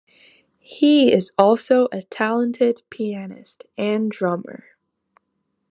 He 0.57 1.13
is 1.13 1.31
also 1.37 1.87
a 1.91 2.01
talented 2.01 2.81
pianist 2.89 3.65
and 3.77 4.09
drummer. 4.09 4.69